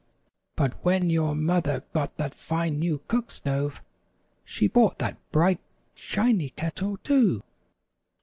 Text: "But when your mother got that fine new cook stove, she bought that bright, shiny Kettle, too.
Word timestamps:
"But 0.55 0.83
when 0.83 1.11
your 1.11 1.35
mother 1.35 1.83
got 1.93 2.17
that 2.17 2.33
fine 2.33 2.79
new 2.79 3.01
cook 3.07 3.29
stove, 3.29 3.83
she 4.43 4.67
bought 4.67 4.97
that 4.97 5.17
bright, 5.31 5.59
shiny 5.93 6.49
Kettle, 6.49 6.97
too. 7.03 7.43